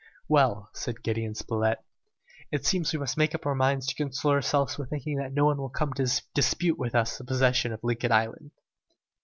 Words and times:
"Well," 0.27 0.71
said 0.73 1.03
Gideon 1.03 1.35
Spilett, 1.35 1.77
"it 2.51 2.65
seems 2.65 2.91
we 2.91 2.97
must 2.97 3.17
make 3.19 3.35
up 3.35 3.45
our 3.45 3.53
minds 3.53 3.85
to 3.85 3.93
console 3.93 4.31
ourselves 4.31 4.75
with 4.79 4.89
thinking 4.89 5.17
that 5.17 5.31
no 5.31 5.45
one 5.45 5.57
will 5.59 5.69
come 5.69 5.93
to 5.93 6.11
dispute 6.33 6.79
with 6.79 6.95
us 6.95 7.19
the 7.19 7.23
possession 7.23 7.71
of 7.71 7.83
Lincoln 7.83 8.11
Island!" 8.11 8.49